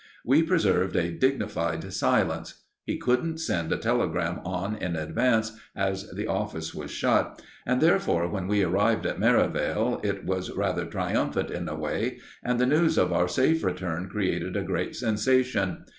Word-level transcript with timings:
We 0.25 0.41
preserved 0.41 0.95
a 0.95 1.11
dignified 1.11 1.93
silence. 1.93 2.63
He 2.85 2.97
couldn't 2.97 3.37
send 3.37 3.71
a 3.71 3.77
telegram 3.77 4.39
on 4.43 4.75
in 4.77 4.95
advance, 4.95 5.51
as 5.75 6.09
the 6.09 6.25
office 6.25 6.73
was 6.73 6.89
shut, 6.89 7.39
and 7.67 7.81
therefore, 7.81 8.27
when 8.27 8.47
we 8.47 8.63
arrived 8.63 9.05
at 9.05 9.19
Merivale, 9.19 9.99
it 10.03 10.25
was 10.25 10.49
rather 10.57 10.87
triumphant 10.87 11.51
in 11.51 11.69
a 11.69 11.75
way, 11.75 12.17
and 12.41 12.57
the 12.59 12.65
news 12.65 12.97
of 12.97 13.13
our 13.13 13.27
safe 13.27 13.63
return 13.63 14.09
created 14.09 14.57
a 14.57 14.63
great 14.63 14.95
sensation. 14.95 15.85